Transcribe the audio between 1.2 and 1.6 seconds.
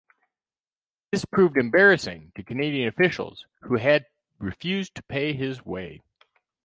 proved